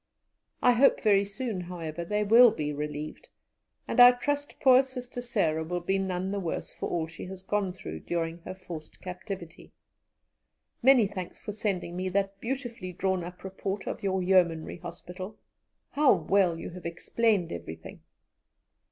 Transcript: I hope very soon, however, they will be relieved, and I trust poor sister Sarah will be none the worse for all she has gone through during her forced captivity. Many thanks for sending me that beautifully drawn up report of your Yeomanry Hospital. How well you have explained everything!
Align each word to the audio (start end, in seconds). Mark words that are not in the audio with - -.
I 0.63 0.71
hope 0.71 1.01
very 1.01 1.23
soon, 1.25 1.61
however, 1.61 2.03
they 2.03 2.23
will 2.23 2.49
be 2.49 2.73
relieved, 2.73 3.29
and 3.87 3.99
I 3.99 4.13
trust 4.13 4.59
poor 4.59 4.81
sister 4.81 5.21
Sarah 5.21 5.63
will 5.63 5.79
be 5.79 5.99
none 5.99 6.31
the 6.31 6.39
worse 6.39 6.71
for 6.71 6.89
all 6.89 7.05
she 7.05 7.25
has 7.25 7.43
gone 7.43 7.71
through 7.71 7.99
during 7.99 8.39
her 8.39 8.55
forced 8.55 8.99
captivity. 8.99 9.73
Many 10.81 11.05
thanks 11.05 11.39
for 11.39 11.51
sending 11.51 11.95
me 11.95 12.09
that 12.09 12.39
beautifully 12.41 12.91
drawn 12.93 13.23
up 13.23 13.43
report 13.43 13.85
of 13.85 14.01
your 14.01 14.23
Yeomanry 14.23 14.77
Hospital. 14.77 15.37
How 15.91 16.11
well 16.15 16.57
you 16.57 16.71
have 16.71 16.87
explained 16.87 17.51
everything! 17.51 18.01